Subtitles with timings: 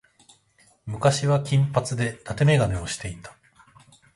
[0.87, 3.37] 昔は金髪で伊達眼鏡をしていた。